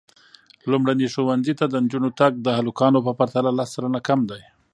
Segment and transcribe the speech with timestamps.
[0.71, 4.41] لومړني ښوونځي ته د نجونو تګ د هلکانو په پرتله لس سلنه کم دی.